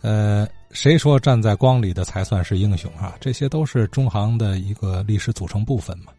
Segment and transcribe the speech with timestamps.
[0.00, 3.14] 呃，谁说站在光里的才算是英雄啊？
[3.20, 6.12] 这些都是中行的一个历史组成部分嘛。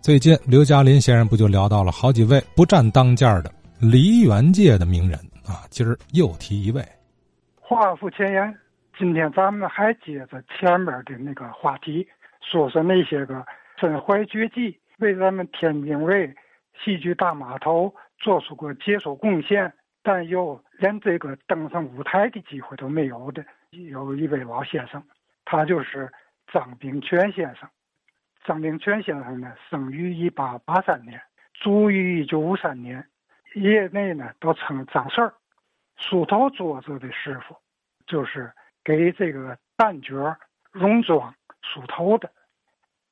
[0.00, 5.64] 最近刘嘉林先生不就聊到了好几位不占当间的梨园界的名人啊？
[5.70, 6.82] 今儿又提一位。
[7.60, 8.54] 话不前言，
[8.98, 12.06] 今天咱们还接着前面的那个话题，
[12.40, 13.44] 说说那些个
[13.80, 16.26] 身怀绝技、为咱们天津卫
[16.82, 19.70] 戏剧大码头做出过杰出贡献。
[20.06, 25.02] 但又连这个登上舞台的机会都没有的，有一位老先生，
[25.46, 26.12] 他就是
[26.52, 27.66] 张炳全先生。
[28.44, 31.18] 张炳全先生呢，生于一八八三年，
[31.54, 33.02] 卒于一九五三年，
[33.54, 35.32] 业内呢都称张四儿，
[35.96, 37.56] 梳头桌子的师傅，
[38.06, 38.52] 就是
[38.84, 40.36] 给这个旦角
[40.72, 42.30] 戎装梳头的。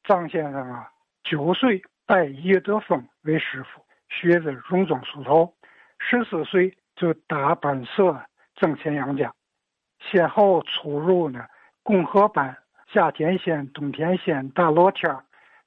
[0.04, 0.92] 张先生啊，
[1.24, 5.54] 九岁拜叶德峰为师傅，学着戎装梳头，
[5.98, 6.76] 十四岁。
[6.94, 8.20] 就打本社
[8.54, 9.32] 挣钱养家，
[9.98, 11.46] 先后出入呢
[11.82, 12.56] 共和班、
[12.92, 15.16] 夏天仙、冬天仙、大罗天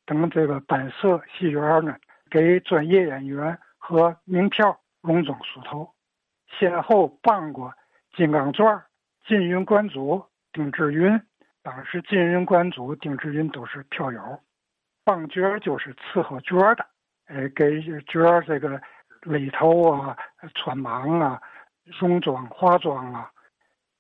[0.06, 1.96] 等这个班社戏园呢，
[2.30, 5.90] 给专业演员和名票戎装梳头，
[6.60, 7.74] 先后帮过
[8.16, 8.84] 金刚钻、
[9.28, 11.20] 金云观主丁志云，
[11.64, 14.40] 当时金云观主丁志云都是票友，
[15.04, 16.86] 帮角就是伺候角的，
[17.26, 18.80] 哎，给角这个。
[19.22, 20.16] 里头啊，
[20.54, 21.42] 穿忙啊，
[22.00, 23.32] 戎装化妆啊，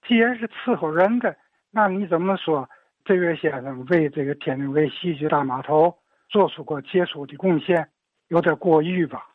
[0.07, 1.35] 既然是伺候人的，
[1.71, 2.69] 那你怎么说
[3.03, 5.97] 这位先生为这个天津卫戏剧大码头
[6.29, 7.89] 做出过杰出的贡献，
[8.29, 9.27] 有点过誉吧？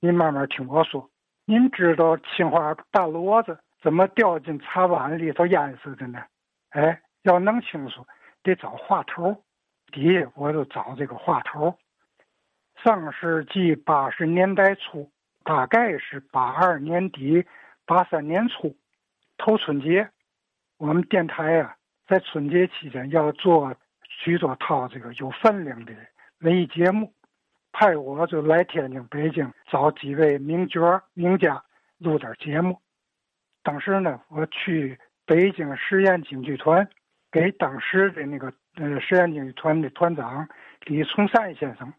[0.00, 1.08] 您慢慢听我说。
[1.44, 6.22] 您知道青花大骡子怎么掉进茶碗里头淹死的呢？
[6.70, 8.06] 哎，要弄清楚，
[8.42, 9.42] 得找话头。
[9.90, 11.74] 底下我就找这个话头。
[12.84, 15.10] 上世纪八十年代初。
[15.48, 17.42] 大概是八二年底、
[17.86, 18.76] 八三年初，
[19.38, 20.06] 头春节，
[20.76, 21.74] 我们电台啊，
[22.06, 25.94] 在春节期间要做许多套这个有分量的
[26.40, 27.10] 文艺节目，
[27.72, 31.64] 派我就来天津、北京找几位名角名家
[31.96, 32.78] 录点节目。
[33.62, 36.86] 当时呢，我去北京实验京剧团，
[37.32, 40.46] 给当时的那个呃实验京剧团的团长
[40.80, 41.90] 李崇善先生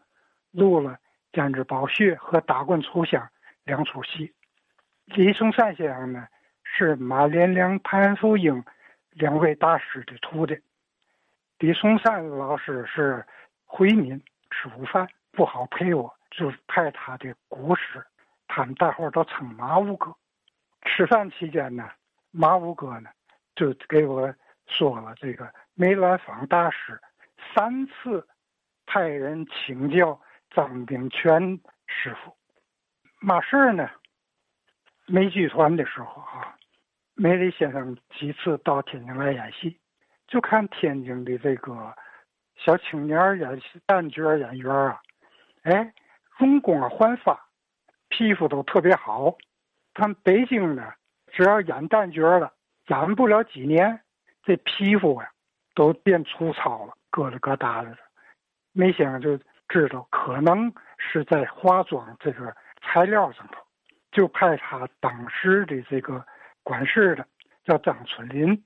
[0.52, 0.96] 录了
[1.36, 3.20] 《胭脂宝穴》和《打棍出香》。
[3.70, 4.34] 两出戏，
[5.04, 6.26] 李松山先生呢
[6.64, 8.64] 是马连良、潘福英
[9.12, 10.58] 两位大师的徒弟。
[11.60, 13.24] 李松山老师是
[13.64, 14.20] 回民，
[14.50, 18.04] 吃午饭不好陪我，就派他的姑师，
[18.48, 20.12] 他们大伙都称马五哥。
[20.82, 21.88] 吃饭期间呢，
[22.32, 23.08] 马五哥呢
[23.54, 24.34] 就给我
[24.66, 27.00] 说了这个梅兰芳大师
[27.54, 28.26] 三次
[28.86, 30.20] 派人请教
[30.50, 32.36] 张炳全师傅。
[33.20, 33.88] 嘛事呢？
[35.06, 36.56] 梅剧团的时候啊，
[37.14, 39.78] 梅里先生几次到天津来演戏，
[40.26, 41.94] 就看天津的这个
[42.56, 45.02] 小青年演旦角演员啊，
[45.64, 45.92] 哎，
[46.38, 47.38] 容光焕发，
[48.08, 49.36] 皮肤都特别好。
[49.92, 50.90] 看北京呢，
[51.30, 52.50] 只要演旦角了，
[52.86, 54.00] 演不了几年，
[54.44, 55.30] 这皮肤呀
[55.74, 57.98] 都变粗糙了，疙瘩疙瘩的。
[58.72, 59.38] 梅先生就
[59.68, 62.56] 知道，可能是在化妆这个。
[62.80, 63.62] 材料上头，
[64.10, 66.24] 就派他当时的这个
[66.62, 67.26] 管事的
[67.64, 68.64] 叫张春林，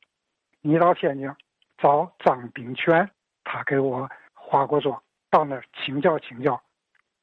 [0.60, 1.30] 你到天津
[1.78, 3.10] 找张炳全，
[3.42, 6.60] 他给我化过妆，到那请教请教。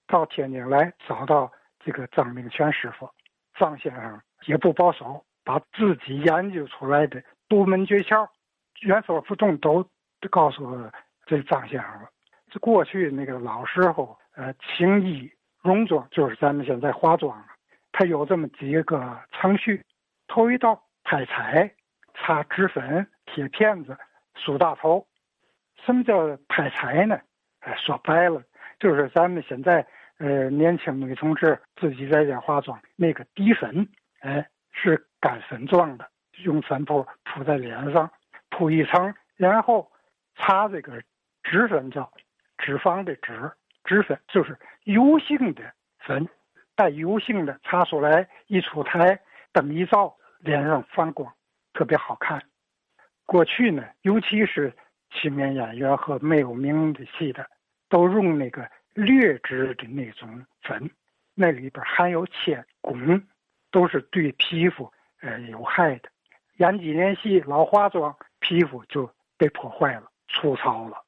[0.07, 1.49] 到天津来找到
[1.79, 3.09] 这个张炳全师傅，
[3.57, 8.27] 张先生也不保守，把自己研究出来的独门诀窍、
[8.81, 9.87] 原封不动都
[10.29, 10.91] 告诉
[11.25, 12.09] 这张先生了。
[12.49, 15.31] 这过去那个老时候，呃，青衣。
[15.61, 17.43] 戎装就是咱们现在化妆，
[17.91, 19.83] 它有这么几个程序：
[20.27, 21.71] 头一道拍彩、
[22.15, 23.97] 擦脂粉、贴片子、
[24.35, 25.05] 梳大头。
[25.85, 27.19] 什么叫拍彩呢？
[27.59, 28.41] 哎，说白了
[28.79, 29.85] 就是咱们现在
[30.17, 33.87] 呃年轻女同志自己在家化妆那个底粉，
[34.21, 36.09] 哎，是干粉状的，
[36.43, 38.09] 用粉扑扑在脸上，
[38.49, 39.91] 铺一层，然后
[40.35, 41.01] 擦这个
[41.43, 42.11] 脂粉叫，
[42.57, 43.51] 脂肪的脂。
[43.91, 45.61] 脂粉就是油性的
[45.99, 46.25] 粉，
[46.75, 49.19] 带油性的擦出来一出台，
[49.51, 51.29] 灯一照，脸上放光，
[51.73, 52.41] 特别好看。
[53.25, 54.71] 过去呢，尤其是
[55.11, 57.45] 青年演员和没有名的戏的，
[57.89, 60.89] 都用那个劣质的那种粉，
[61.35, 63.21] 那里边含有铅、汞，
[63.71, 64.89] 都是对皮肤
[65.19, 66.07] 呃有害的。
[66.59, 71.03] 演几年戏老化妆，皮肤就被破坏了，粗糙了。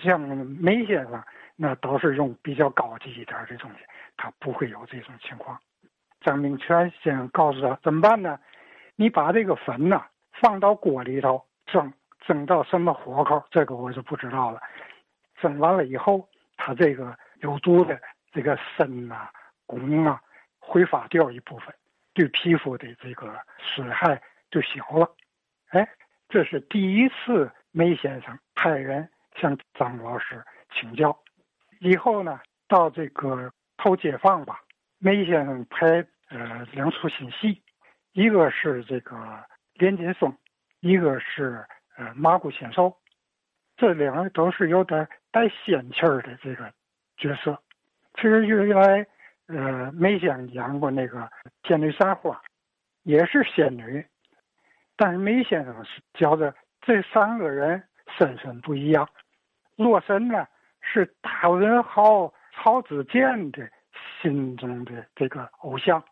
[0.00, 1.20] 像梅先生。
[1.62, 3.80] 那都是用比较高级一点的东西，
[4.16, 5.60] 它不会有这种情况。
[6.22, 8.40] 张明全先生告诉他怎么办呢？
[8.96, 14.58] 你把这个粉呐放到锅里头蒸，蒸到什么火候，这个我就不知道了。
[15.38, 16.26] 蒸完了以后，
[16.56, 18.00] 它这个有毒的
[18.32, 19.30] 这个砷啊、
[19.66, 20.18] 汞啊
[20.58, 21.74] 挥发掉一部分，
[22.14, 24.18] 对皮肤的这个损害
[24.50, 25.14] 就小了。
[25.68, 25.86] 哎，
[26.30, 29.06] 这是第一次梅先生派人
[29.36, 30.42] 向张老师
[30.72, 31.14] 请教。
[31.80, 32.38] 以后呢，
[32.68, 34.60] 到这个后解放吧，
[34.98, 37.62] 梅先生拍呃两出新戏，
[38.12, 39.16] 一个是这个
[39.74, 40.30] 《连金松》，
[40.80, 41.64] 一个是
[41.96, 42.88] 呃《麻姑仙寿》，
[43.78, 46.70] 这两个都是有点带仙气儿的这个
[47.16, 47.58] 角色。
[48.16, 49.06] 其实原来
[49.46, 51.20] 呃梅先生演过那个
[51.62, 52.34] 《天女散花》，
[53.04, 54.04] 也是仙女，
[54.98, 57.82] 但是梅先生是觉得这三个人
[58.18, 59.08] 身份不一样，
[59.76, 60.46] 洛神呢。
[60.92, 63.70] 是大文豪曹子建的
[64.20, 66.02] 心中的这个偶像，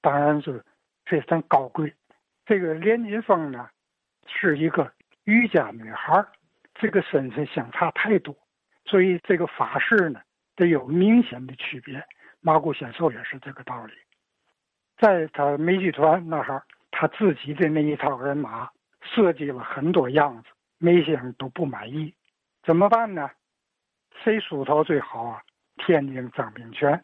[0.00, 0.64] 当然是
[1.04, 1.92] 非常高贵。
[2.46, 3.68] 这个连金凤呢，
[4.26, 4.92] 是一个
[5.24, 6.24] 渔家女孩，
[6.74, 8.36] 这个身份相差太多，
[8.84, 10.20] 所以这个发式呢
[10.54, 12.04] 得有明显的区别。
[12.40, 13.94] 麻姑仙寿也是这个道理。
[14.96, 16.62] 在他梅剧团那哈，
[16.92, 18.70] 他自己的那一套人马
[19.02, 22.14] 设计了很多样子，梅先生都不满意，
[22.62, 23.28] 怎么办呢？
[24.24, 25.42] 谁梳头最好啊？
[25.76, 26.98] 天津张炳全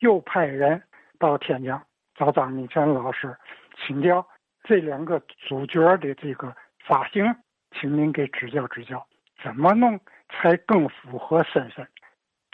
[0.00, 0.82] 又派人
[1.16, 1.72] 到天津
[2.16, 3.32] 找张炳全老师
[3.76, 4.26] 请教
[4.64, 7.24] 这两个主角的这个发型，
[7.70, 9.06] 请您给指教指教，
[9.40, 11.86] 怎么弄才更符合身份？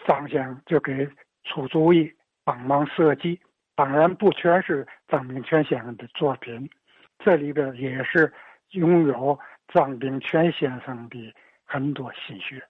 [0.05, 1.09] 张先生就给
[1.45, 2.13] 出主意，
[2.43, 3.41] 帮忙设计。
[3.75, 6.69] 当然不全是张炳全先生的作品，
[7.17, 8.31] 这里边也是
[8.71, 9.39] 拥有
[9.73, 11.33] 张炳全先生的
[11.65, 12.61] 很多心血。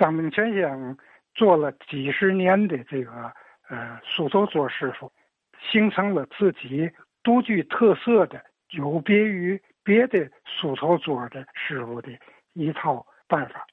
[0.00, 0.96] 张明全先生
[1.34, 3.30] 做了几十年的这个
[3.68, 5.12] 呃梳头做师傅，
[5.70, 6.90] 形成了自己
[7.22, 12.10] 独具特色的、有别于别的梳头做的师傅的
[12.54, 13.66] 一套办法。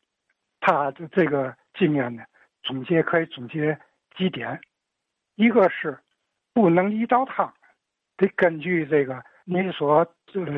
[0.60, 2.24] 他的这个经验呢，
[2.62, 3.80] 总结可以总结
[4.18, 4.60] 几点：
[5.36, 5.98] 一个是
[6.54, 7.54] 不能一道汤，
[8.18, 10.06] 得根据这个你所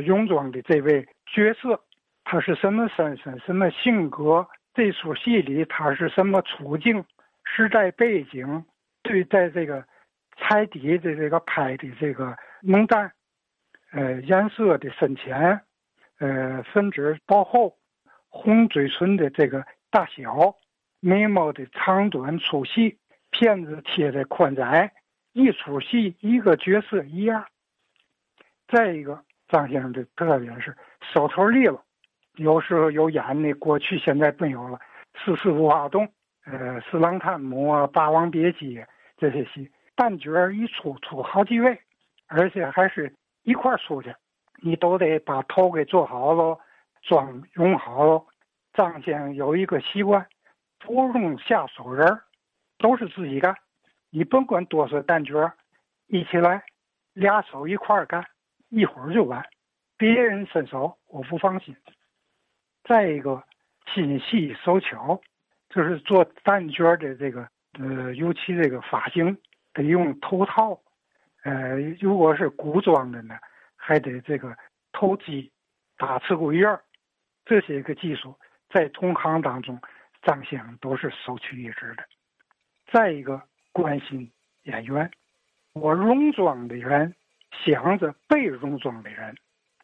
[0.03, 1.79] 泳装的这位角色，
[2.23, 4.47] 他是什么身份、什么性格。
[4.79, 7.03] 这出戏里他是什么处境、
[7.43, 8.63] 时代背景？
[9.01, 9.83] 对，在这个
[10.37, 13.11] 彩底的这个拍的这个浓淡，
[13.91, 15.59] 呃，颜色的深浅，
[16.19, 17.77] 呃，粉质薄厚，
[18.29, 20.55] 红嘴唇的这个大小，
[21.01, 22.97] 眉毛的长短粗细，
[23.31, 24.93] 片子贴的宽窄，
[25.33, 27.45] 一出戏一个角色一样。
[28.69, 31.83] 再一个，张先生的特点是手头利落。
[32.39, 34.79] 有时候有演的，过去现在没有了。
[35.13, 36.07] 四四五花洞，
[36.45, 38.81] 呃，四郎探母啊，霸王别姬
[39.17, 41.77] 这些戏，旦角一出出好几位，
[42.27, 43.13] 而且还是
[43.43, 44.15] 一块出去，
[44.61, 46.57] 你都得把头给做好了，
[47.01, 48.23] 妆用好了。
[48.73, 50.25] 张先生有一个习惯，
[50.79, 52.07] 不用下手人
[52.77, 53.53] 都是自己干。
[54.11, 55.51] 你甭管多少旦角，
[56.07, 56.63] 一起来，
[57.11, 58.25] 俩手一块干，
[58.69, 59.45] 一会儿就完。
[59.97, 61.75] 别人伸手，我不放心。
[62.89, 63.43] 再一个，
[63.93, 65.21] 心细手巧，
[65.69, 69.37] 就是做蛋卷的这个，呃，尤其这个发型
[69.73, 70.81] 得用头套，
[71.43, 73.37] 呃，如果是古装的呢，
[73.75, 74.57] 还得这个
[74.91, 75.47] 头髻、
[75.97, 76.81] 打刺骨印儿，
[77.45, 78.35] 这些个技术
[78.71, 79.79] 在同行当中，
[80.23, 82.03] 张先生都是首屈一指的。
[82.91, 83.39] 再一个，
[83.71, 84.31] 关心
[84.63, 85.11] 演员，
[85.73, 87.13] 我戎装的人
[87.51, 89.35] 想着被戎装的人，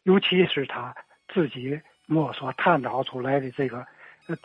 [0.02, 0.92] 尤其是他
[1.32, 1.80] 自己。
[2.06, 3.86] 摸索探讨出来的这个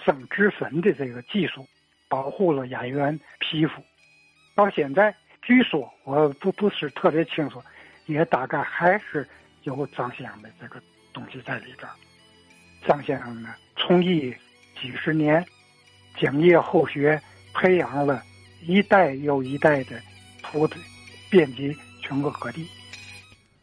[0.05, 1.65] 增脂粉的这个技术，
[2.09, 3.81] 保护了演员皮肤。
[4.53, 7.61] 到现在，据说我不不是特别清楚，
[8.05, 9.27] 也大概还是
[9.63, 10.81] 有张先生的这个
[11.13, 11.87] 东西在里边。
[12.85, 14.35] 张先生呢，从艺
[14.79, 15.45] 几十年，
[16.19, 17.21] 讲业后学，
[17.53, 18.23] 培养了
[18.63, 20.01] 一代又一代的
[20.41, 20.79] 徒弟，
[21.29, 22.67] 遍及全国各地。